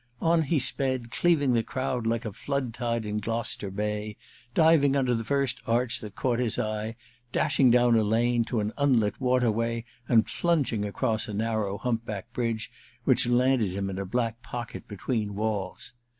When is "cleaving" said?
1.11-1.53